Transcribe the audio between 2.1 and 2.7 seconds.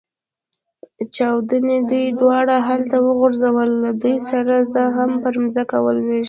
دواړه